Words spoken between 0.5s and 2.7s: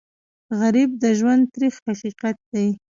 غریب د ژوند تریخ حقیقت دی